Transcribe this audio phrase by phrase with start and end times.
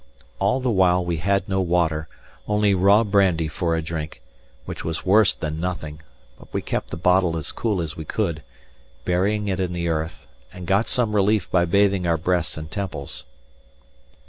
[0.39, 2.07] All the while we had no water,
[2.47, 4.19] only raw brandy for a drink,
[4.65, 6.01] which was worse than nothing;
[6.39, 8.41] but we kept the bottle as cool as we could,
[9.05, 13.25] burying it in the earth, and got some relief by bathing our breasts and temples.